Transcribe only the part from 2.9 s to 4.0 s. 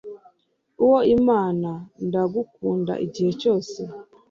igihe cyose